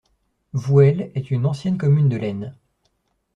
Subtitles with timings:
[0.53, 2.55] Vouël est une ancienne commune de l'Aisne.